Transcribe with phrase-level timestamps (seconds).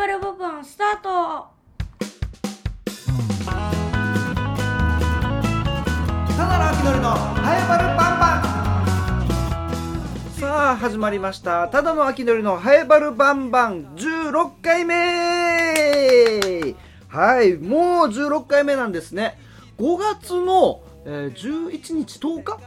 [0.00, 1.48] バルボバンスタート。
[6.34, 8.38] ただの秋のハエバルバンバ
[10.30, 11.68] ンさあ始まりました。
[11.68, 14.94] ただの秋のりのハエバルバンバン16回目。
[17.08, 19.38] はいもう16回目なんですね。
[19.76, 22.58] 5月の、えー11日10日？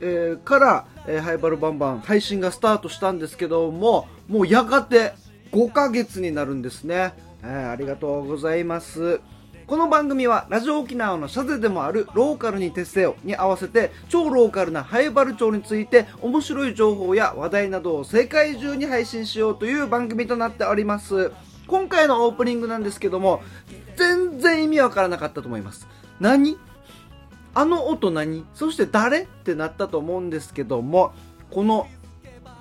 [0.00, 5.12] えーから、えーハイバルバンバン配信がスタートしたんですけどももうやがて
[5.52, 9.20] 5ヶ月になるんですね、えーありがとうございます。
[9.66, 21.32] この番組はラジオ沖縄のシャゼでもあるローカルに徹せよに合わせて超ローカルなハイバル町について面白い情報や話題などを世界中に配信しようという番組となっております。
[21.66, 23.42] 今回のオープニングなんですけども
[23.96, 25.86] 全然意味わからなかったと思います。
[26.18, 26.56] 何？
[27.54, 28.46] あの音何？
[28.54, 29.22] そして誰？
[29.22, 31.12] ってなったと思うんですけども
[31.50, 31.88] この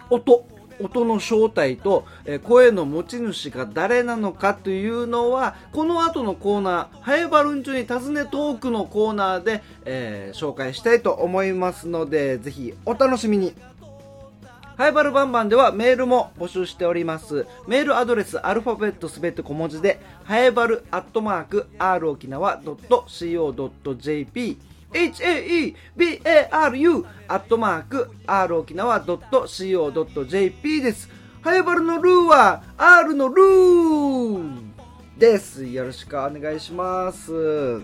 [0.10, 0.46] 音
[0.80, 13.54] 音の正体と、え声の持ち主が誰なのかというのはこの後のコーナー「ハエバルンチョに尋ねトーク」のコーナーで、えー紹介したいと思いますのでぜひお楽しみに
[14.78, 17.48] ハイバルバンバンではメールも募集しております。
[17.68, 24.58] メールアドレスアルファベットすべて小文字で、ハイバルアットマーク r 沖縄 .co.jp
[25.96, 31.10] haebaru アットマーク r 沖縄 .co.jp です。
[31.42, 34.62] ハイバルのルーは R のルー
[35.18, 35.66] です。
[35.66, 37.82] よろしくお願いします。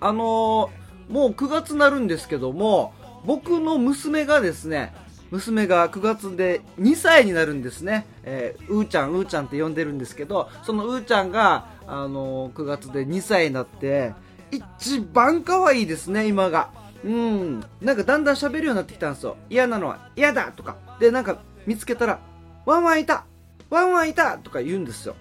[0.00, 2.92] あのーもう9月になるんですけども、
[3.24, 4.92] 僕の娘がですね、
[5.30, 8.06] 娘が9月で2歳になるんですね。
[8.24, 14.14] えーうーちゃん、うーちゃんって呼んでるんですけど、そのうーちゃんが、あのー9月で2歳になって、
[14.50, 16.70] 一番可愛いですね、今が。
[17.04, 17.60] うん。
[17.80, 19.36] なんかだんだん喋るようになってきたんですよ。
[19.50, 20.76] 嫌なのは嫌だとか。
[20.98, 22.20] で、なんか見つけたら、
[22.64, 23.24] ワンワンいた
[23.70, 25.14] ワンワンいたとか言うんですよ。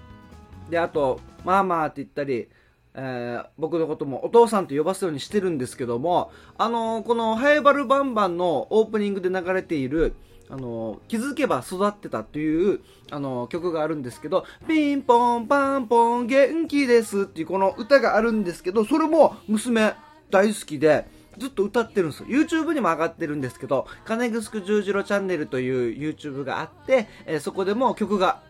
[0.70, 2.50] で、あと、ママって言ったり、
[2.94, 10.16] えー僕のこともお父さんと呼ばすようにしてるんですけども、あのーこのハエバルバンバンのオープニングで流れている、
[10.50, 19.96] あの気づけば育ってたっていう、あの曲があるんですけど、ピンポンパンポン元気ですっていうこの歌があるんですけど、それも娘
[20.30, 21.08] 大好きで、
[21.38, 22.30] ずっと歌ってるんですよ。
[22.30, 28.42] YouTube にも上がってるんですけど、金城十字路チャンネルという YouTube があって、えーそこでも曲が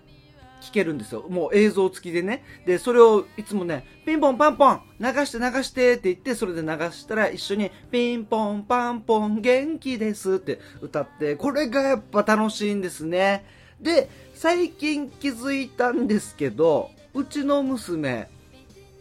[0.65, 1.25] 聞けるんですよ。
[1.29, 2.43] もう映像付きでね。
[2.65, 13.45] で、それをいつもね、ピンポンパンポン流して流してって言って、それで流したら一緒にピンポンパンポン元気ですって歌って、これがやっぱ楽しいんですね。
[13.79, 18.29] で、最近気づいたんですけど、うちの娘、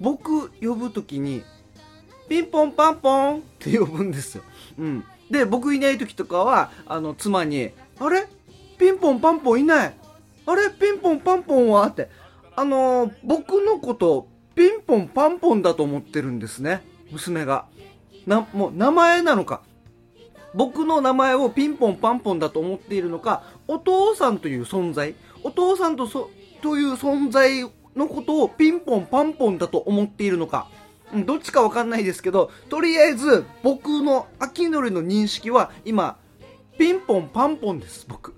[0.01, 1.43] 僕呼ぶときに、
[2.29, 4.43] ピンポンパンポンって呼ぶんですよ。
[4.79, 5.05] うん。
[5.31, 8.27] で、僕いない時とかは、あの、妻に、あれ？
[8.77, 9.95] ピンポンパンポンいない
[10.47, 12.09] あれピンポンパンポンはって。
[12.57, 16.83] あのー僕のこと、ピンポンパンポンだと思ってるんですね。
[17.11, 17.67] 娘が。
[18.27, 19.63] な、もう名前なのか。
[20.55, 26.31] 僕の名前をピンポンパンポンだと思っているのか、お父さんという存在、お父さんとそ、
[26.63, 30.69] という存在のことをピンポンパンポンだと思っているのか、
[31.27, 36.19] どっちかわかんないですけど、とりあえず僕の秋のりの認識は今、
[36.79, 38.35] ピンポンパンポンです、僕。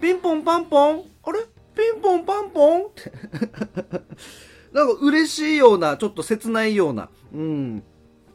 [0.00, 1.40] ピンポンパンポンあれ？
[1.74, 2.86] ピンポンパンポン？
[4.72, 7.08] なんか嬉しいような、ちょっと切ないような。
[7.32, 7.82] うん。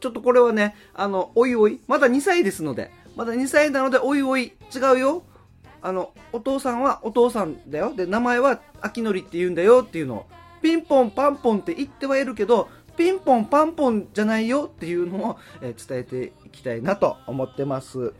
[0.00, 5.22] ちょっとこれはね、あの、おいおい、まだ2歳ですので、まだ2歳なので、おいおい、違うよ。
[5.80, 7.94] あの、お父さんはお父さんだよ。
[7.94, 10.26] で、名前は秋のりって言うんだよっていうのを、
[10.60, 18.14] ピンポンパンポンって言ってはいるけど、ピンポンパンポンじゃないよっていうのを、え伝えていきたいなと思ってます。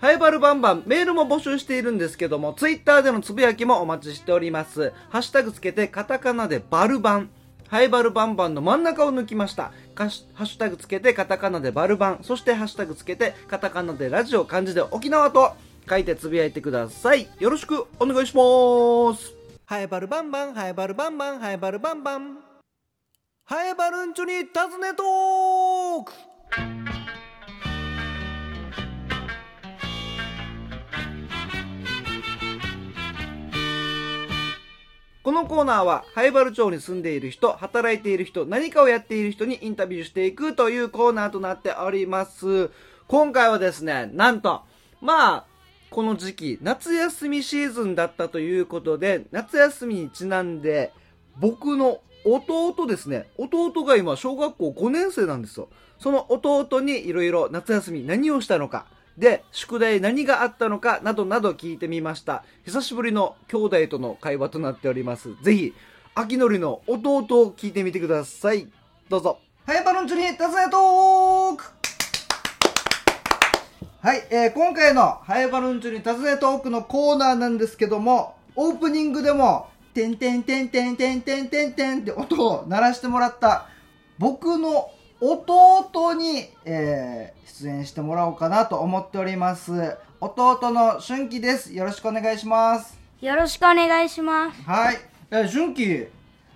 [0.00, 4.92] ハイバルバンバン、メールも募集しているんですけども、ツイッターでのつぶやきもお待ちしております。
[5.10, 7.30] ハッシュタグつけて、カタカナでバルバン。
[7.66, 9.72] ハイバルバンバンの真ん中を抜きました。
[9.96, 12.20] ハッシュタグつけて、カタカナでバルバン。
[12.22, 15.54] そしてハッシュタグつけて、カタカナでラジオ漢字で沖縄と
[15.90, 17.28] 書いてつぶやいてください。
[17.40, 19.34] よろしくお願いします。
[19.66, 22.38] ハイバルバンバン、ハイバルバンバン、ハイバルバンバン。
[23.44, 26.87] ハイバルンチョに尋ねトーク
[35.28, 42.70] このコーナーは、ハイバル町に住んでいる人、働いている人、何かをやっている人にインタビューしていくというコーナーとなっております。
[43.08, 44.62] 今回はですね、なんと、
[45.02, 45.46] まあ、
[45.90, 50.94] この時期、夏休みシーズンだったということで、夏休みにちなんで、
[51.38, 55.68] 僕の弟ですね、弟が今、小学校5年生なんですよ。
[55.98, 58.86] その弟にいろいろ夏休み何をしたのか、
[59.18, 62.44] で、宿題何があったのかなどなど聞いてみました。
[62.64, 65.34] 久しぶりの兄弟との会話となっております。
[65.42, 65.74] ぜひ、
[66.20, 68.66] 秋のりの弟を聞いてみてください
[69.08, 71.64] どうぞはいバロンチュに尋ねトーク
[74.00, 83.68] はい、えー、今回のハイバルンチュに尋ねトークのコーナーなんですけどもオープニングでも「てんてんてんてんてんてんてんてん」って音を鳴らしてもらった
[84.18, 89.96] 僕の弟に、えー、出演してもらおうかなと思っております。
[90.20, 91.74] 弟の春樹です。
[91.74, 92.96] よろしくお願いします。
[93.20, 94.62] よろしくお願いします。
[94.62, 94.96] はい。
[95.32, 96.06] え春樹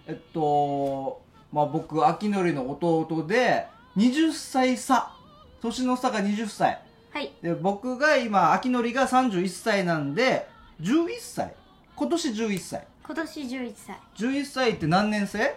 [0.07, 1.21] えっと
[1.53, 3.67] まあ僕秋のりの弟で
[3.97, 5.13] 20歳差。
[5.61, 6.81] 年の差が20歳。
[7.13, 7.33] はい。
[7.43, 10.47] で僕が今秋のりが31歳なんで
[10.81, 11.53] 11歳。
[11.97, 12.87] 今年11歳。
[13.05, 14.01] 今年11歳。
[14.17, 15.57] 11歳って何年生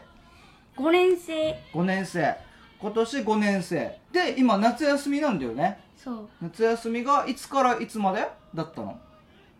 [0.75, 1.55] ？5年生。
[1.71, 2.44] 5年生
[2.79, 3.99] 今年5年生。
[4.11, 5.79] で今夏休みなんだよね。
[5.95, 6.29] そう。
[6.41, 8.99] 夏休みがいつからいつまでだったの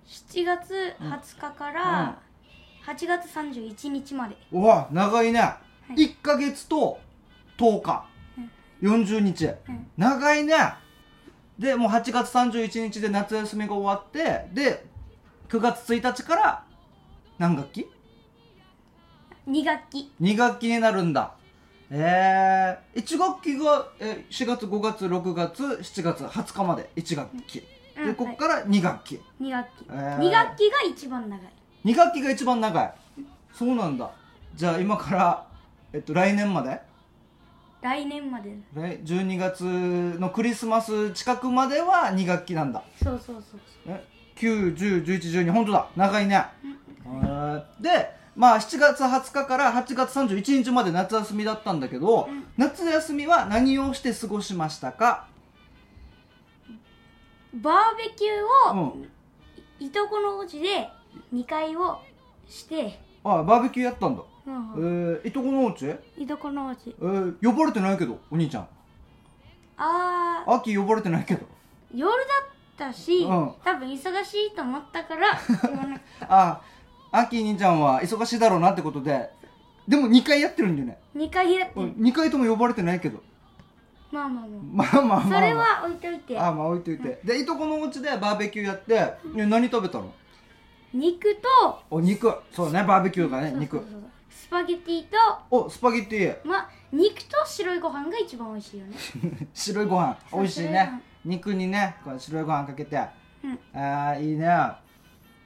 [0.08, 2.20] ？7月20日から
[2.86, 4.38] 8月31日まで。
[4.52, 5.42] うわ長いね、
[5.96, 6.06] い。
[6.06, 7.00] 1ヶ月と
[7.58, 8.06] 10日、
[8.82, 9.88] 40日、うん。
[9.98, 10.54] 長いね。
[11.58, 14.86] でもう8月31日で夏休みが終わってで
[15.48, 16.64] 9月1日から
[17.40, 17.88] 何学期
[19.48, 20.12] ？2学期。
[20.22, 21.34] 2学期になるんだ
[21.92, 27.64] えー、1学期が、えー4月5月6月7月20日まで1学期、
[27.98, 28.08] うん。
[28.08, 29.86] でここから2学期、2学期。
[29.90, 30.18] えー。
[30.20, 31.52] 2学期が一番長い。
[31.86, 32.94] 2学期が一番長い。
[33.54, 34.10] そうなんだ。
[34.56, 35.48] じゃあ今から、
[35.94, 36.82] えっと、来年まで？
[37.82, 38.58] 来年まで。
[38.74, 39.64] 来12月
[40.20, 42.84] のクリスマス近くまでは2学期なんだ。
[43.04, 44.04] そうそうそうえ
[44.38, 45.88] 9101112本当だ。
[45.96, 46.44] 長いね。
[47.06, 52.28] えーでまあ7月20日から8月31日まで夏休みだったんだけど、
[52.58, 55.28] 夏休みは何をして過ごしましたか？
[57.54, 59.86] バーベキューを、うん。
[59.86, 60.90] いとこのお家で
[61.34, 62.00] 2回を
[62.48, 66.90] して、あバーベキューやったんだ、うんえー、いとこのお家、えいとこのお家。
[67.00, 68.68] ー、呼ばれてないけどお兄ちゃん。
[69.78, 71.46] あー、秋呼ばれてないけど。
[71.94, 72.18] 夜だ
[72.88, 73.54] ったし、うん。
[73.64, 76.62] 多分忙しいと思ったから 言わなかった。
[77.16, 79.30] あ秋兄ちゃんは忙しいだろうなってことで
[79.88, 83.22] でも2回やってるんだよね、2回やってうん、2回とも呼ばれてないけど。
[84.12, 84.94] まあまあまあ。
[84.96, 86.40] まあまあまあ、まあ、それは置いといて。
[86.40, 88.96] あまあ置いといて、でいとこのお家でバーベキューやって、
[89.36, 90.12] ね何食べたの？
[90.94, 92.34] 肉とお肉。
[92.52, 93.82] そうねバーベキューがね肉。
[94.30, 95.18] スパゲティと
[95.52, 96.48] おスパゲッティ。
[96.48, 98.96] まあ肉と白いご飯が一番美味しいよね。
[99.54, 100.18] 白いご飯。
[100.34, 101.02] 美味しいね。
[101.24, 102.98] 肉にね白いご飯かけて、
[103.44, 103.80] うん。
[103.80, 104.48] ああいいね。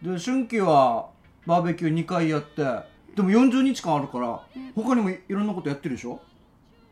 [0.02, 1.10] で春季は
[1.46, 2.64] バーベキュー2回やって
[3.16, 4.42] でも40日間あるから、
[4.76, 6.20] 他にもいいろんなことやってるでしょ？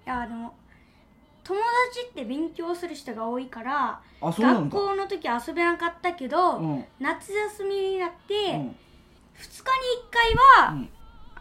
[0.05, 0.53] いやでも
[1.43, 1.59] 友
[1.89, 6.85] 達って勉強する人が多いから学校の時遊べなかったけど、うん。
[6.99, 8.59] 夏休みになって、2うん。
[8.59, 8.75] 日に1
[10.11, 10.89] 回うん。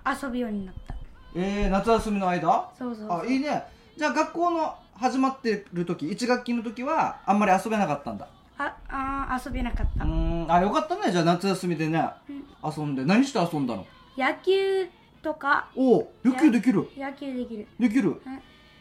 [0.05, 0.95] は遊ぶようになった、
[1.35, 2.71] えー、夏休みの間？
[2.79, 3.21] そうそうそう。
[3.23, 3.65] あいいね。
[3.97, 10.11] じゃあ学校の始まってる時1学期の時はあんまり遊べなかったんだああー遊べなかった、うー
[10.47, 10.53] ん。
[10.53, 11.13] あよかったね。
[11.13, 12.09] じゃあ夏休みでね、
[12.65, 13.05] 遊んで。
[13.05, 13.87] 何して遊んだの？
[14.17, 14.89] 野球
[15.23, 15.69] とか。
[15.77, 16.89] おお野球できる？
[16.97, 17.67] 野球できる。
[17.79, 18.09] できる？
[18.09, 18.21] うん。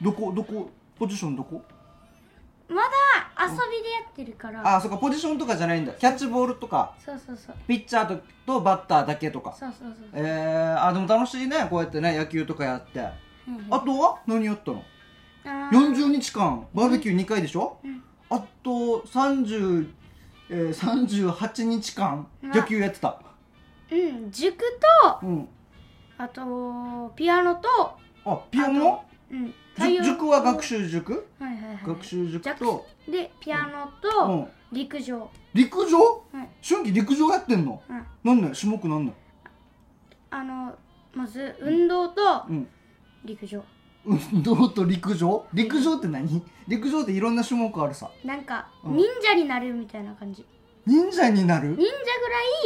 [0.02, 0.70] どこどこ？
[0.98, 1.62] ポジションどこ？
[2.68, 2.90] まだ
[3.46, 4.98] 遊びでやってるから、あそっか。
[4.98, 5.94] ポジションとかじゃないんだ。
[5.94, 6.96] キャッチボールとか。
[7.06, 7.56] そうそうそう。
[7.68, 9.54] ピッチャーととバッターだけとか。
[9.60, 11.68] そうそうそうえー、あでも楽しいね。
[11.70, 13.02] こうやってね野球とかやって。
[13.48, 14.20] うんあとは？
[14.26, 14.84] 何やったの？
[15.44, 15.94] あー。
[15.94, 16.66] 40日間。
[16.74, 19.88] バーベキュー2回でしょ、うんあと30、
[20.50, 23.20] えー、38日間うん野球やってた。
[23.92, 24.58] うん塾
[25.22, 25.48] とうん。
[26.18, 27.68] あとピアノと
[28.26, 29.04] あピアノ？
[29.32, 29.54] うん
[30.04, 31.28] 塾は学習塾？
[31.40, 31.80] はいはいはい。
[31.86, 35.30] 学習塾と、でピアノうとん、陸上。
[35.54, 35.98] 陸上？
[36.32, 36.50] はい。
[36.68, 37.82] 春季陸上やってんの？
[37.90, 38.06] うん。
[38.24, 39.14] なんね種目なんね
[40.32, 40.74] あの
[41.14, 42.68] まず運動とうん。
[43.26, 43.64] 陸上
[44.06, 45.46] 運動と陸上？
[45.54, 46.44] 陸上って何？
[46.68, 48.10] 陸上っていろんな種目あるさ。
[48.24, 48.98] なんかうん。
[48.98, 50.46] 忍者になるみたいな感じ。
[50.86, 51.70] 忍者になる？
[51.70, 51.92] 忍者ぐら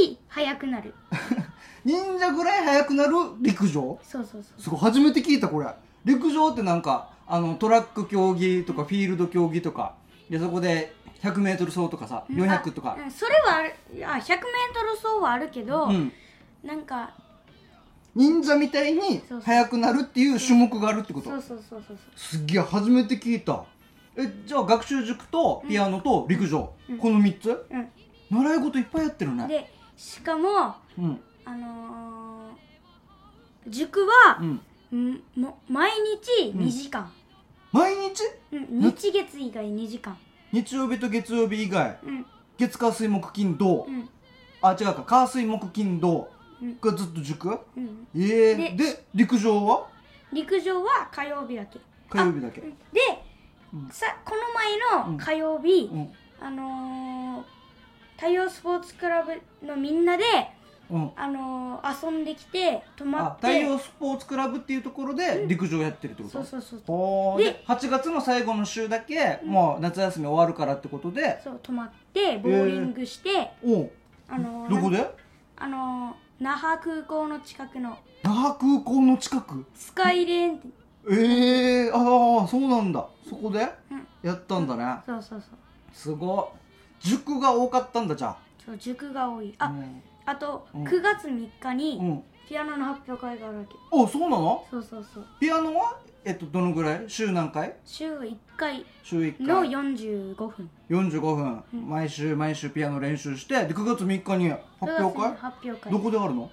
[0.05, 0.93] い速くなる。
[1.85, 3.97] 忍者ぐらい速くなる陸上？
[4.03, 4.61] そうそうそう。
[4.61, 5.67] すごい初めて聞いたこれ。
[6.05, 9.95] 陸上ってなんかあのトラック競技とかフィールド競技とか
[10.29, 12.97] でそこで 100m 走とかさ400とか。
[12.99, 13.73] あうんそれはある。
[13.95, 16.11] いや 100m 走はあるけど、うん。
[16.63, 17.13] なんか
[18.15, 21.29] 忍者みたいに速くなるっていう種目があるってこと？
[21.29, 23.63] そうそうそうそうすっげえ初めて聞いた。
[24.17, 26.97] えじゃあ学習塾とピアノと陸上、うん。
[26.97, 27.43] この3つ？
[27.43, 27.67] そう
[28.31, 29.43] 習い事いっぱいやってるね。
[29.43, 31.19] うんでしかもうん。
[31.45, 34.61] あのー塾はう、ん。
[35.13, 35.91] んも毎
[36.41, 37.11] 日2時間、
[37.71, 38.23] 毎日？
[38.51, 40.17] うん日月以外2時間。
[40.51, 41.99] 日曜日と月曜日以外。
[42.03, 42.25] うん。
[42.57, 44.09] 月火水木金土、うん。
[44.61, 45.03] あ違うか。
[45.03, 46.27] 火水木金土
[46.81, 47.49] がずっと塾？
[47.75, 49.87] うん、ええでで陸上は？
[50.31, 51.79] 陸上は火曜日だけ。
[52.09, 52.61] 火曜日だけ。
[52.61, 52.67] で、
[53.73, 53.89] うん。
[53.89, 56.09] さこの前の火曜日、うん。
[56.39, 57.43] あのー、
[58.15, 60.23] 太陽スポーツクラブのみんなで、
[60.89, 61.11] うん。
[61.15, 63.47] あのー遊んできて泊まあって。
[63.47, 66.43] 太陽スポーツクラブっていうところで陸上やってるってこと？
[66.43, 67.37] そうそうそうほー。
[67.37, 71.39] でで8月の最後の週だけもう夏休み終わるからってことで？
[71.43, 73.91] そう泊まってボーリングして、おう
[74.27, 75.09] あのーどこで？
[75.57, 77.97] あのー那覇空港の近くの。
[78.23, 79.65] 那覇空港の近く？
[79.75, 80.67] スカイレーンって。
[81.11, 83.05] ええああそうなんだ。
[83.27, 83.67] そこで？
[83.91, 84.07] うん。
[84.23, 85.01] やったんだね。
[85.05, 85.59] そうそうそう。
[85.91, 86.53] すご
[87.03, 87.05] い。
[87.05, 89.53] 塾が多かったんだじゃそう塾が多い。
[89.59, 89.73] あ
[90.25, 90.83] あ、あとうん。
[90.85, 91.29] 9月3
[91.59, 93.75] 日うん、にうん、ピアノの発表会があるわけ。
[93.91, 94.65] おそうなの？
[94.71, 95.25] そうそうそう。
[95.41, 95.97] ピアノは？
[96.29, 97.05] えっとどのぐらい？
[97.07, 97.73] 週何回？
[97.83, 98.85] 週1回。
[99.01, 100.69] 週1の回45分。
[100.91, 101.89] 45分、うん。
[101.89, 105.91] 毎週毎週ピアノ練習してで9月3日に発表9月会に発表会。
[105.91, 106.51] どこであるの？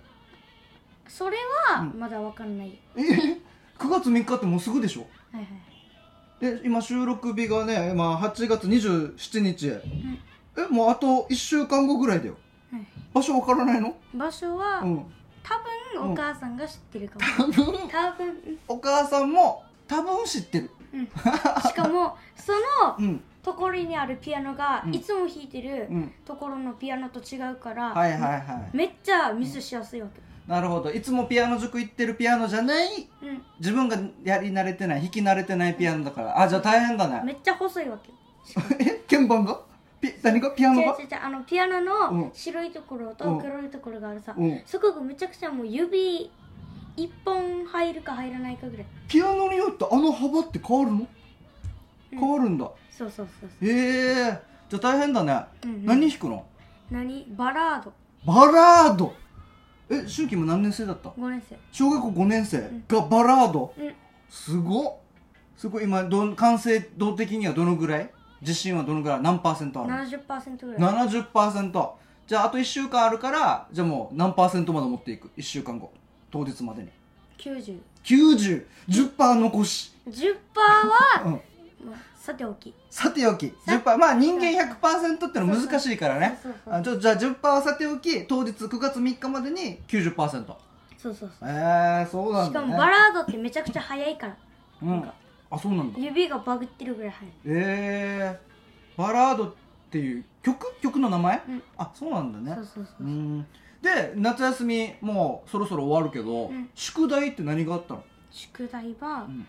[1.06, 1.36] それ
[1.74, 2.00] はうん。
[2.00, 3.00] まだわかんない、え
[3.78, 5.00] 9月3日ってもうすぐでしょ？
[5.30, 6.56] はいはい。
[6.58, 12.38] で今収録日がね、まあ、8月27日、えもうあと1週間後ぐらいだよ。
[12.72, 12.86] はい。
[13.12, 13.94] 場所わからないの？
[14.14, 15.04] 場所は、うん。
[15.42, 15.54] 多
[15.98, 17.88] 分お母さんが知ってるかも、多分。
[17.88, 20.70] 多分、お母さんも多分知ってる。
[20.92, 23.22] うん、しかも そのうん。
[23.42, 24.94] ところにあるピアノが、うん。
[24.94, 26.12] いつも弾いてるうん。
[26.24, 28.38] ところのピアノと違うから、はいはいは
[28.72, 28.76] い。
[28.76, 30.90] めっちゃミスしやすいわけ、なるほど。
[30.90, 33.42] いつもピアノ塾行ってるピアノじゃないうん。
[33.60, 36.40] 自分がやり慣れてない弾き慣れてないピアノだから。
[36.40, 37.22] あじゃあ大変だね。
[37.24, 38.10] めっちゃ細いわけ。
[38.82, 39.60] え鍵盤が？
[40.00, 40.50] ピ何が？
[40.50, 40.96] ピアノが？
[41.00, 41.84] 違う違うあのピアノうん。
[42.22, 43.16] の白いところうん。
[43.16, 44.60] と黒いところがあるさ、うん。
[44.66, 46.30] そこがめちゃくちゃもう指
[46.96, 48.86] 一本入るか入らないかぐらい。
[49.08, 51.06] ピアノによってあの幅って変わるの？
[52.12, 52.18] うん。
[52.18, 53.68] 変わるんだ、そうそうそうそう。
[53.68, 54.40] へえ。
[54.68, 55.84] じゃあ大変だね、うんうん。
[55.84, 56.46] 何弾くの？
[56.90, 57.26] 何？
[57.36, 57.92] バラード。
[58.26, 59.14] バラード。
[59.88, 61.56] え春季も何年生だった？5年生。
[61.70, 63.94] 小学校5年生がバラード、うん。
[64.28, 64.94] すごっ。
[65.56, 65.84] すごい。
[65.84, 68.10] 今どん完成度的にはどのぐらい？
[68.40, 69.22] 自信はどのぐらい？
[69.22, 70.80] 何パーセントある70%ぐらい。
[71.06, 71.90] 70%
[72.26, 75.92] じゃああと1週間あるからじゃあもう何パーセントまで持っていく？1週間後
[76.30, 76.88] 当日までに。
[77.38, 79.92] 9010% 9010%残し、
[80.54, 81.38] は、うん、ま
[81.92, 82.72] あ、さておき。
[82.90, 83.52] さておき。
[83.66, 86.38] 10%まあ人間100%ってのは難しいからね。
[86.42, 90.46] じゃあ10%はさておき当日9月3日までに90%
[90.96, 91.30] そうそうそう。
[91.42, 92.66] えー、そうなんしだね。
[92.68, 94.36] かもバラードってめちゃくちゃ速いから。
[94.82, 95.10] うん。
[95.50, 95.98] あそうなんだ。
[95.98, 97.34] 指がバグってるぐらい速い。
[97.44, 99.54] えー、バラードっ
[99.90, 100.66] ていう曲？
[100.80, 101.62] 曲の名前、うん。
[101.76, 102.54] あそうなんだね。
[102.56, 103.06] そうそうそう。
[103.06, 103.46] うん
[103.86, 106.68] で夏休みもうそろそろ終わるけど、うん。
[106.74, 109.46] 宿題って何があったの、宿題はうん。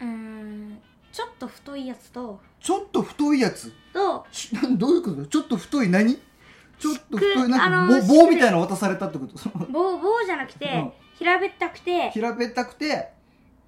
[0.00, 0.78] うーん
[1.12, 3.72] ちょっと太いやつとちょっと太いやつ？
[3.94, 5.24] としどういうこと？
[5.26, 6.14] ちょっと太い何？
[6.78, 9.38] ちょっと太いくなんかあの棒宿棒みたいなの渡されたってこと？
[9.38, 10.92] その棒棒じゃなくて、うん。
[11.18, 12.10] 平べったくて。
[12.10, 13.12] 平べったくて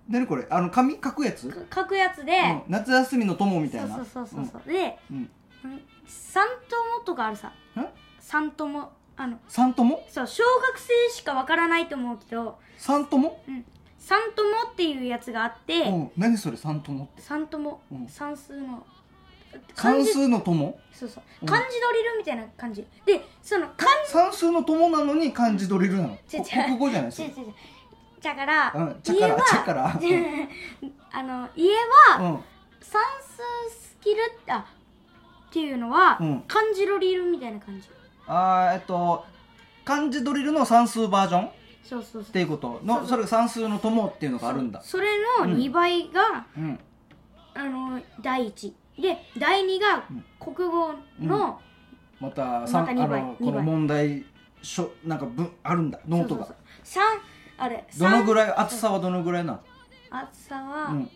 [0.09, 0.47] 何これ？
[0.51, 0.95] あの紙？
[1.03, 2.63] 書くやつ、か書くやつで、うん。
[2.69, 3.97] 夏休みの友みたいな。
[3.97, 5.15] そうそうそうそうで、う。
[5.15, 5.31] ん。
[5.65, 7.49] うん、三友とかあるさ。
[7.49, 7.53] ん
[8.21, 12.57] 三友あの三友そう小学生しかわからないと思うけど。
[12.77, 13.37] 三友
[13.99, 16.11] 三友っていうやつがあって、うん。
[16.17, 16.57] 何それ？
[16.57, 17.21] 三友って。
[17.21, 18.09] 三友、うん。
[18.09, 18.87] 算数の。
[19.75, 20.05] 漢字。
[20.13, 20.79] 算数の友？
[20.93, 21.25] そうそう。
[21.43, 21.49] うん。
[21.49, 22.87] 漢字ドリルみたいな感じ。
[23.05, 26.45] でその漢算数の友なのに漢字ドリルなのこ違う。
[26.45, 27.55] 国語じゃないですよ字違う違う違う。
[28.23, 29.01] だから、うん。
[29.03, 29.87] ちゃから家はちゃから。
[31.11, 32.45] あの家はうん。
[32.81, 34.65] 算数スキルってあ
[35.49, 36.45] っていうのは、うん。
[36.47, 37.89] 漢字ドリルみたいな感じ
[38.29, 39.25] あーえっと
[39.85, 41.47] 漢字ドリルの算数バージョン？
[41.47, 41.51] っ
[41.83, 42.33] そうそうそう。
[42.33, 42.81] ていうこと？
[42.85, 44.83] のそれが算数の友っていうのがあるんだ。
[44.83, 45.09] それ
[45.41, 46.79] の2倍が、うん。
[47.55, 48.75] あの第一。
[49.01, 50.25] で第2がうん。
[50.39, 51.59] 国語の、
[52.21, 53.21] またさんまた二倍。
[53.21, 54.27] あのこの問題
[54.61, 55.99] 書なんか文あるんだ。
[56.07, 56.57] ノートがそう。
[56.85, 57.11] そうそ
[57.61, 58.49] う3あれどのぐらい？
[58.49, 59.61] 三厚さはどのぐらいなの？
[60.11, 61.11] 厚さは、うん。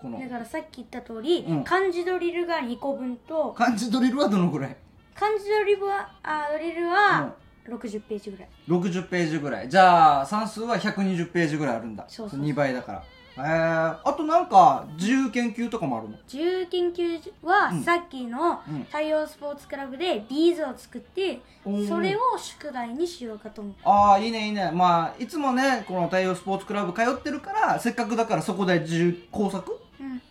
[0.00, 0.18] この。
[0.18, 1.62] だからさっき言った通り、うん。
[1.62, 4.76] 漢字ドリルが2個分と漢字ドリルはどのぐらい？
[5.18, 7.32] 漢字ドリルはあドリルは
[7.68, 9.68] 60ページぐらい、60ページぐらい。
[9.68, 12.04] じゃあ算数は120ページぐらいあるんだ。
[12.08, 13.02] そうそう2倍だから。
[13.38, 16.16] えー、あとなんか自由研究とかもあるの？
[16.32, 17.82] 自由研究はうん。
[17.82, 18.84] さっきのうん。
[18.84, 21.88] 太陽スポーツクラブでビーズを作っておー。
[21.88, 23.74] それを宿題にしようかと思う。
[23.84, 24.70] ああいいねいいね。
[24.72, 29.80] まあいつもねこの太陽スポーツクラブ通ってるからせっかくだからそこで自由工作？
[30.00, 30.22] うん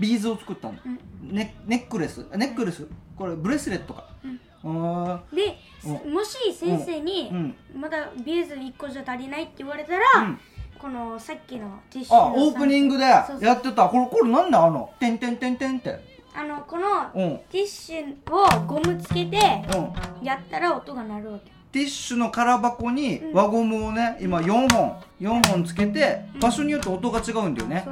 [0.00, 0.98] ビーズを作ったんだ、うん。
[1.32, 2.26] ネネックレス。
[2.32, 2.86] あネックレス？
[3.16, 4.08] これブレスレットか。
[4.62, 5.58] で、
[6.06, 7.54] うもし先生ーに、うん。
[7.80, 10.40] まだビーズ1個じゃ足りないって言われたら、うん。
[10.78, 13.88] このさっきのティッシュのあオープニングでやってた。
[13.88, 16.10] これこれなんだあの「てんてんてんてん」って。
[16.32, 17.10] あのこの
[17.50, 19.36] ティッシュをゴムつけて
[20.22, 23.32] やったら音が鳴るわけティッシュの空箱にうん。
[23.32, 27.86] 輪ゴムをね今4本4本つけて場所によって音が違うんだよね。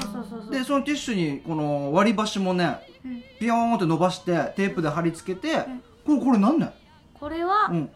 [0.50, 3.22] でそのティッシュにこの割り箸もねうん。
[3.38, 5.64] ピヨーンって伸ばしてテープで貼り付けて
[6.04, 6.72] これこれなんねん
[7.14, 7.90] これはうん。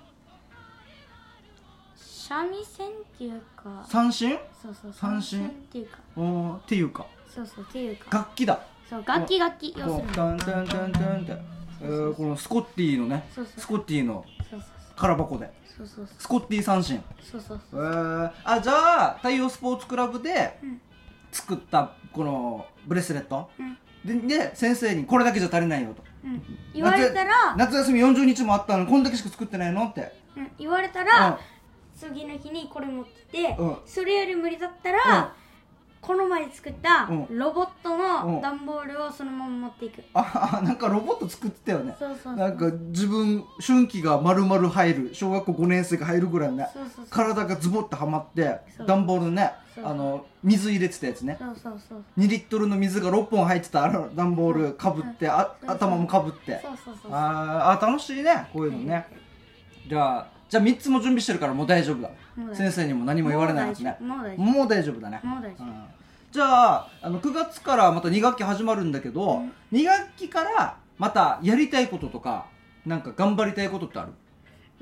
[1.97, 3.85] 三味線っていうか。
[3.89, 5.99] 三振そうそう三振っていうか。
[6.17, 7.07] おーっていうか。
[7.35, 8.19] そうそうっていうか。
[8.19, 8.61] 楽器だ。
[8.89, 9.75] そう楽器楽器。
[9.77, 10.01] 要するに。
[10.01, 11.33] こうタンタンタンタンって。
[11.83, 14.25] えーこのスコッティのねスコッティの
[14.95, 17.03] 空箱でそうそうスコッティ三振。
[17.21, 17.81] そうそうえそう。
[17.83, 20.81] ー、あじゃあ太陽スポーツクラブでうん
[21.31, 23.51] 作ったこのブレスレット？
[23.59, 23.79] うん。
[24.27, 26.03] でで先生にこれだけじゃ足りないよと。
[26.25, 26.43] うん。
[26.75, 30.13] 言われたら夏休み40日もあったのにこんだけしか作ってないのって。
[30.37, 30.51] うん。
[30.59, 31.07] 言われたうん。
[31.07, 31.39] ら
[31.97, 33.77] 次の日にこれ持っててうん。
[33.87, 34.97] それより無理だったうん。
[34.97, 35.35] ら
[36.03, 37.39] この前作ったうん。
[37.39, 37.99] ロボットうん。
[38.35, 40.03] の段ボールをそのまま持っていく。
[40.13, 41.95] あなんかロボット作ってたよね。
[41.99, 46.67] そうそうなんか自分春季が丸々入る小学校5年生が入るぐらいね
[47.09, 51.37] 体がズボッとはまって段ボールねあの水入れてたやつね。
[51.39, 52.05] そうそうそう。
[52.19, 56.61] 2リットルの水が6本入ってたあの段ボールかぶってあ頭もかぶって。
[56.63, 59.07] そうそうそうあーあ楽しいねこういうのね。
[59.89, 62.11] じゃあじゃあ3つも準備してるからもう大丈夫だ。
[62.55, 63.97] 先生にも何も言われないやつね。
[64.37, 65.01] もう大丈夫。
[65.01, 65.19] だね。
[65.25, 65.65] もう大丈夫。
[65.65, 65.85] うん。
[66.31, 69.53] じゃああの9月からまた2学期始まるんだけど、うん。
[69.73, 72.45] 2学期からまたやりたいこととか
[72.85, 74.13] なんか頑張りたいことってある？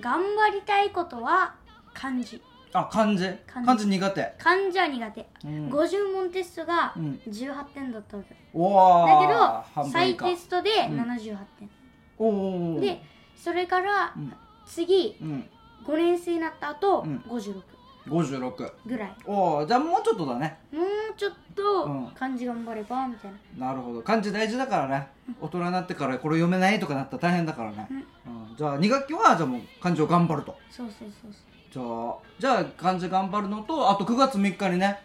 [0.00, 1.54] 頑張りたいことは
[1.94, 2.42] 漢字。
[2.72, 3.24] あ漢字？
[3.46, 3.66] 漢字。
[3.66, 4.34] 漢字苦手。
[4.38, 5.28] 漢字は苦手。
[5.44, 5.68] うん。
[5.68, 7.20] 50問テストがうん。
[7.28, 8.34] 18点だったわけ。
[8.52, 9.32] おーだけ
[9.72, 11.00] 半ど再テストでうん。
[11.00, 11.70] 78点。
[12.18, 12.80] おー。
[12.80, 13.00] で
[13.36, 14.32] それからうん。
[14.66, 15.48] 次うん
[15.90, 17.16] 5年生になった後うん。
[17.28, 17.62] 56
[18.08, 19.12] 56ぐらい。
[19.26, 20.58] おおじゃあもうちょっとだね。
[20.72, 20.84] もう
[21.16, 21.36] ちょっうん。
[21.54, 23.66] と漢字頑張ればみたいな。
[23.68, 24.02] なるほど。
[24.02, 25.08] 漢字大事だからね。
[25.40, 27.88] 大人になってからこれ読めないとかなったら大変だからね、
[28.26, 28.56] うん。
[28.56, 30.56] じゃあ2学期はじゃあもう漢字を頑張ると。
[30.70, 31.32] そうそうそう
[31.72, 32.32] そう。
[32.38, 34.98] じゃあじゃあ漢字頑張るのとあと9月3日にね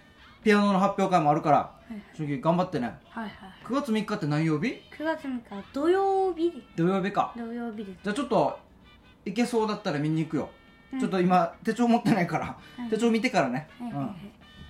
[0.44, 2.96] ピアノの発表会もあるからはい春季頑張ってね。
[3.10, 3.32] はいはい
[3.66, 6.52] 9月3日って何曜日？9月3日土曜日。
[6.52, 7.34] で土曜日か。
[7.36, 8.00] 土曜日です。
[8.04, 8.58] じゃあちょっと
[9.26, 10.50] 行けそうだったら見に行くよ、
[10.94, 11.00] うん。
[11.00, 12.90] ちょっと今手帳持ってないから、うん。
[12.90, 13.98] 手帳見てからね、はいうん。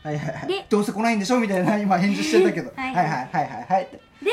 [0.03, 0.65] はいはい。
[0.69, 1.39] どうせ来ないんでしょ？
[1.39, 2.71] みたいな今返事してたけど。
[2.77, 3.05] はいはい。
[3.05, 3.89] はいはいはい
[4.23, 4.31] で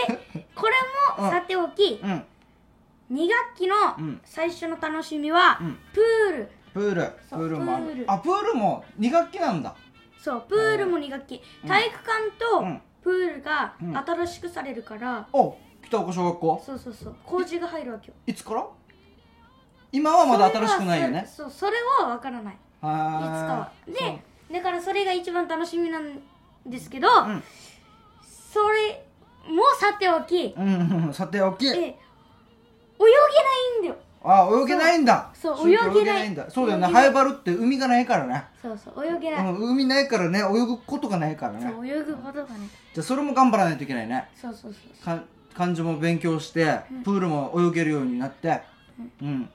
[0.54, 0.74] これ
[1.22, 2.24] もさておきうん。
[3.12, 4.20] 2学期のうん。
[4.24, 5.78] 最初の楽しみはうん。
[5.92, 6.50] プール。
[6.72, 7.12] プール。
[7.28, 7.94] プールもあプール。
[7.96, 9.74] るあプールも2学期なんだ。
[10.18, 11.42] そうプールも2学期。
[11.62, 11.68] うん。
[11.68, 12.80] 体育館とうん。
[13.02, 13.96] プールがうん。
[13.96, 15.26] 新しくされるから。
[15.32, 16.62] お北岡小学校？
[16.64, 17.16] そうそうそう。
[17.24, 18.14] 工事が入るわけよ。
[18.26, 18.64] いつから？
[19.92, 21.28] 今はまだ新しくないよね。
[21.28, 22.54] そうそれはわからない。
[22.54, 22.88] いつか。
[22.88, 26.18] はでだからそれが一番楽しみなん
[26.66, 27.42] ですけど、ん。
[28.52, 29.04] それ
[29.48, 31.14] もさておき、そううんうん。
[31.14, 31.66] さておき。
[31.66, 31.94] え泳げな
[33.76, 33.96] いんだよ。
[34.24, 35.30] あ泳げないんだ。
[35.34, 36.30] そう泳げない。
[36.30, 36.50] んだ。
[36.50, 36.86] そうだよね。
[36.86, 38.44] ハエバルって海がないからね。
[38.60, 41.72] そうそう泳げない、うん海ないからね泳ぐことがないからね。
[41.74, 44.28] そう泳ぐことがねじゃあそれも頑張らないといけないね。
[44.40, 45.22] そうそうそうか
[45.54, 47.02] 漢字も勉強してうん。
[47.02, 48.62] プールも泳げるようになって。
[49.20, 49.50] うん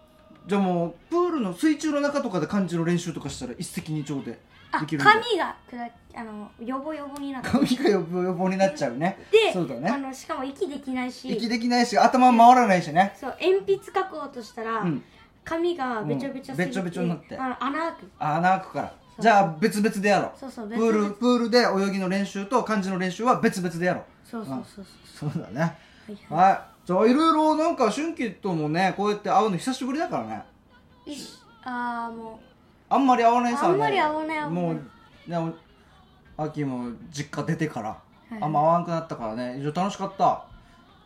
[0.48, 4.40] じゃあもうプールの水中の中とかで漢字の練習とかしたら一石二鳥で
[4.72, 9.18] あできるんだ髪がくだあのヨボヨボになって髪が予防予防になっちゃうね。
[9.32, 11.30] でそうだあねのしかも息できないし。
[11.30, 13.14] 息できないし頭回らないしね。
[13.20, 15.04] そう鉛筆書こうとしたら、うん。
[15.44, 17.38] 髪がべちょべちょすぎて、うんべちょべちょになって。
[17.38, 18.12] あの穴開く。
[18.20, 18.88] あ穴開くから。
[18.90, 19.22] そう。
[19.22, 20.32] じゃあ別々でやろう。
[20.40, 24.04] そうそうプールプールで泳ぎの練習と漢字の練習は別々でやろう。
[24.24, 24.86] そうそうそう
[25.20, 25.32] そう。
[25.32, 25.62] そうだね。
[25.62, 30.44] はいははいじゃあいろいろなんか春季ともねこうやって会うの久しぶりだからね。
[31.06, 32.40] いいしああも
[32.88, 34.74] あんまり会わないさあんまり会わない会わないもう
[35.30, 35.54] ね
[36.38, 38.42] 秋も実家出てから、はい。
[38.42, 39.58] あんま会わなくなったからね。
[39.60, 40.46] 以上楽しかった。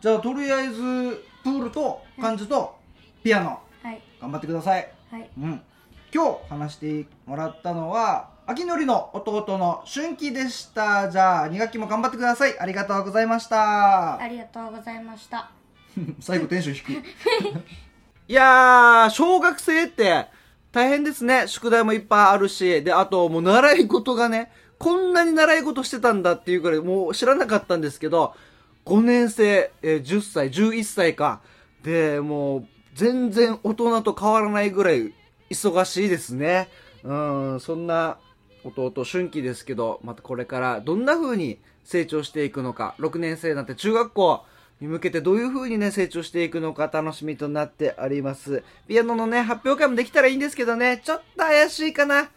[0.00, 2.76] じゃあとりあえずプールと漢字と
[3.24, 3.58] ピアノ。
[3.82, 4.00] うはい。
[4.20, 4.88] 頑張ってください。
[5.10, 5.28] はい。
[5.36, 5.60] うん。
[6.14, 11.10] 今日話してもらったのは秋のりの弟の春季でした。
[11.10, 12.56] じゃあ2学期も頑張ってください。
[12.60, 14.20] ありがとうございました。
[14.20, 15.61] ありがとうございました
[16.20, 16.96] 最後テンション低い。
[18.28, 20.26] いやー小学生って
[20.70, 21.46] 大変ですね。
[21.46, 22.82] 宿題もいっぱいあるし。
[22.82, 28.34] であともう習い事がねこんなに習い事してたんだっていうくらいもう知らなかったんですけど
[28.86, 31.40] 5年生、えー10歳11歳か。
[31.82, 35.12] でもう全然大人と変わらないぐらい
[35.50, 36.68] 忙しいですね。
[37.04, 38.18] うんそんな
[38.64, 42.94] 弟春季ですけどまたこれからどんな風に成長していくのか。
[42.98, 44.44] 6年生なって中学校
[44.82, 48.64] に向けてどういう風にね成長していくのか楽しみとなっております。
[48.88, 52.28] ピアノのね発表会もできたらいいんですけどねちょっと怪しいかな。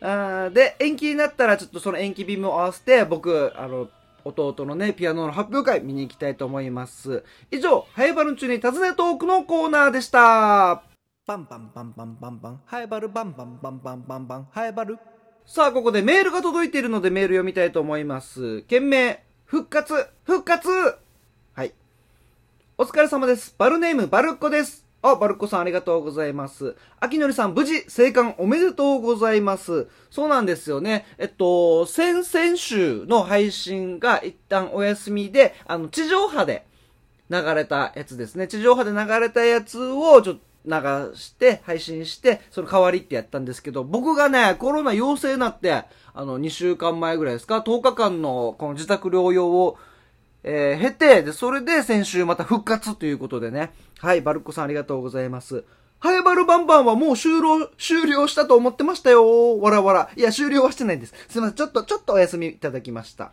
[0.00, 3.88] あーで延期になったらちょっとその延期日も合わせて僕あの
[4.22, 7.24] 弟のねピアノの発表会見に行きたいと思います。
[7.50, 10.82] 以上ハイバル中に尋ねトークのコーナーでした。
[11.26, 14.98] バンバンバンバンバンバン、ハエバルバンバンバンバンバンバン、ハエバル。
[15.46, 18.60] さあ、ここでメールが届いているのでメール読みたいと思います。
[18.62, 20.06] 件名、復活。
[20.24, 20.68] 復活。
[20.68, 21.03] はい。
[22.76, 23.54] お疲れ様です。
[23.56, 24.84] バルネーム、バルッコです。
[25.00, 26.74] あ、バルッコさんありがとうございます。
[26.98, 29.86] 秋のりさん、無事、生還おめでとうございます。
[30.10, 31.06] そうなんですよね。
[31.18, 36.66] えっと、先々週の配信が一旦お休みで、あの、地上波で
[37.30, 38.48] 流れたやつですね。
[38.48, 40.72] 地上波で流れたやつを、ちょっと、流
[41.14, 49.78] して、配信して、その代わりってやったんですけど、僕がね、コロナ陽性になって、あの、2週間前ぐらいですか、10日間のこの自宅療養を、
[50.44, 53.72] えー、経て、で、それで先週また復活ということでね。
[53.98, 55.64] はい、バルコさんありがとうございます。
[55.98, 59.58] ハエバルバンバンはもう終了、終了したと思ってましたよ。
[59.58, 60.10] わらわら。
[60.16, 61.14] いや、終了はしてないんです。
[61.30, 61.56] すいません。
[61.56, 63.32] ちょっと、ちょっとお休みいただきました。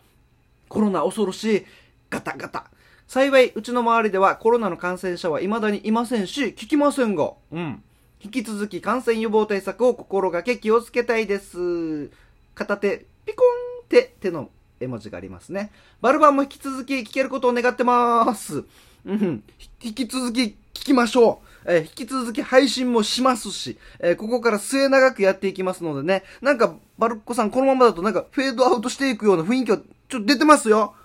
[0.70, 1.66] コロナ恐ろしい。
[2.10, 2.72] ガタガタ。
[3.08, 7.84] 幸い、うちの周りではコロナの感染者は未だにいませんし、聞きませんが、うん。
[8.22, 12.10] 引き続き感染予防対策を心がけ気をつけたいです。
[12.56, 14.50] 片手、ピコンって手の
[14.82, 15.72] 絵文字がありますね。
[16.02, 18.64] バルバンも引き続き聞けることを願ってまーす。
[19.06, 19.44] うん。
[19.82, 21.48] 引き続き聞きましょう。
[21.66, 30.96] えー引き続き配信もしますし、えーここから末長くやっていきますのでね、なんか、バルコさんこのままだとなんかフェードアウトしていくような雰囲気はちょっと出てますよ。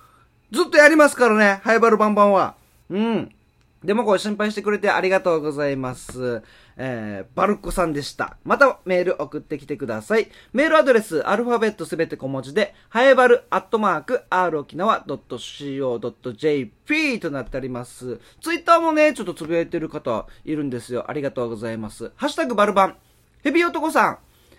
[0.51, 2.55] ずっとやりますからね、ハイバルバンバンは。
[2.91, 3.33] うん。
[3.85, 6.43] でもこれ心配してくれてありがとうございます。
[6.77, 8.37] えー、バルコさんでした。
[8.43, 10.29] またメール送ってきてください。
[10.53, 16.01] メールアドレス、アルファベットすべて小文字で、ハエバルアットマーク、r 沖縄 .co.jp
[17.21, 18.19] となっております。
[18.41, 21.05] ツイッターもね、ちょっとつぶやいてる方いるんですよ。
[21.09, 22.11] ありがとうございます。
[22.17, 22.97] ハッシュタグバルバン。
[23.45, 24.19] ヘビ男さん。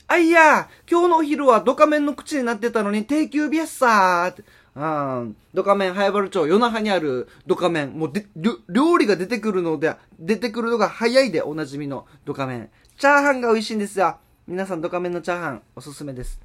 [0.10, 4.44] あいや今日のお昼はドカメンの口になってたのに定休日やっさーって。
[4.78, 5.36] うん。
[5.56, 7.98] ドカメン、早原町、夜那覇にあるドカメン。
[7.98, 12.70] もうで、りょ料理が出てくるので、出てくるのが早いでおなじみのドカメン。
[12.98, 14.18] チャーハンが美味しいんですよ。
[14.46, 16.40] 皆さんドカメンのチャーハンおすすめです。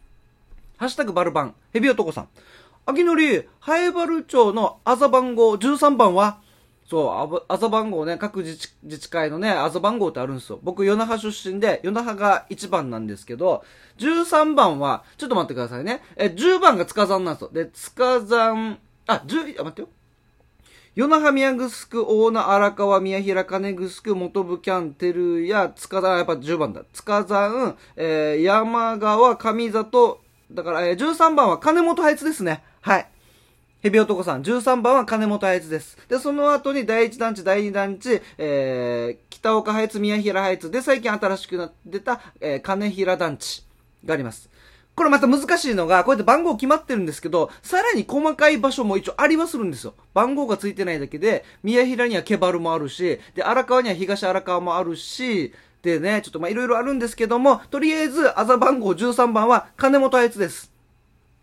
[0.79, 2.29] ハッシュタグバルバン、ヘビ男さん。
[2.87, 6.41] 秋のり、ハエバル町のあざ番号13番は
[6.93, 10.61] そう、あばあざ番号ね、各自治自治会のね、あざ番号ってあるんですよ。
[10.63, 13.65] 僕、与那覇出身で、与那覇が1番なんですけど、
[13.97, 16.03] 13番は、ちょっと待ってくださいね。
[16.17, 17.51] え、10番が塚山なんですよ。
[17.51, 19.89] で、塚山、あ、10、あ、待ってよ。
[20.95, 26.83] 与那覇、宮城、大名、荒川、宮平、金城、元部、キャン、照屋、塚山、やっぱ10番だ。
[26.93, 32.63] 塚山、えー山川、上里、だから、えー13番は金本配置ですね。
[32.83, 33.12] はい。
[33.83, 35.99] ヘビ男さん、13番は金本配置です。
[36.09, 43.67] で、その後に第1団地、第2団地、えー、北岡配置、宮平配置で、最近新しくなってた、えー、金平団地
[44.05, 44.49] があります。
[44.95, 49.95] これまた難しいのが、こうやって番号決まってるんですけど、さらに細かい場所も一応ありはするんですよ。
[50.15, 60.72] 番号がついてないだけで、宮平にはケバルもあるし、で、荒川には東荒川もあるし、でね、ちょっとまあいろいろあるんですけども、とりあえず、あざ番号13番は金本配置です。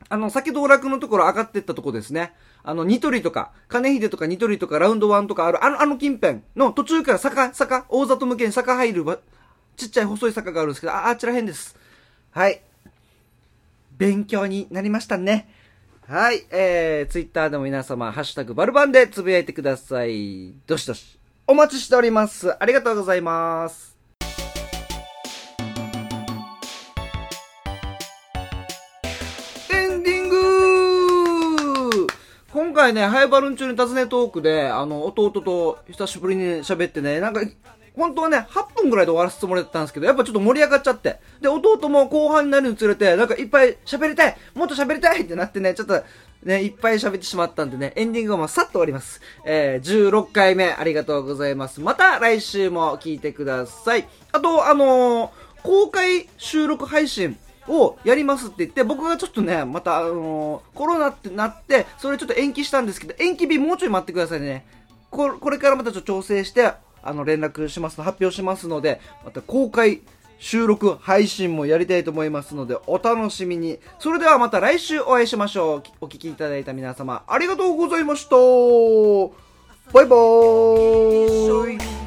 [0.09, 2.33] あの、先道楽のところ上がってったとこですね。
[2.63, 9.19] あの、ニトリとか、金秀とかニトリとかラウンドワンとかある、あの、あの近辺の途中から坂、坂、大里向けに坂入るば、
[9.77, 11.75] ちっちゃい細い坂があるんですけど、あ、あちら辺です。
[12.31, 12.61] はい。
[13.97, 15.47] 勉強になりましたね。
[16.07, 16.45] はい。
[16.49, 20.53] えー、ツイッターでも皆様、ハッシュタグバルバンでつぶやいてください。
[20.65, 21.19] どしどし。
[21.45, 22.51] お待ちしております。
[22.59, 23.88] ありがとうございます。
[32.79, 37.41] 回ね、ハイバルン中に尋ねトークで、あの、弟と久しぶりに喋ってね、なんか、
[37.93, 41.19] 本当はね、8分ぐらいで終わらすつもりだったんですけど、やっぱちょっと盛り上がっちゃって。
[41.41, 46.01] で、弟も後半になるにつれて、なんかいっぱい喋りたいもっと喋りたいってなってね、ちょっと、
[46.43, 49.19] ね、いっぱい喋ってしまったんでね、エンディングはもうさっと終わります。
[49.43, 51.81] えー、16回目、ありがとうございます。
[51.81, 54.07] また来週も聞いてください。
[54.31, 57.37] あと、あのー公開収録配信、
[57.69, 64.65] をやりますって言って、僕がちょっとね、また、あのーコロナってなって、それちょっと延期したんですけど、延期日もうちょい待ってくださいね。
[65.09, 70.01] ここれからまたちょっと調整して、あの、連絡します、発表しますので、また公開
[70.39, 73.79] 収録配信もやりたいと思いますので、お楽しみに。
[73.99, 75.83] それではまた来週お会いしましょう。
[76.01, 78.35] お聞きいただいた皆様、ありがとうございました。
[79.91, 81.98] バイバーイ。